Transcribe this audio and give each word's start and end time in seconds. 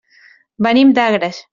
Venim 0.69 0.95
d'Agres. 1.01 1.45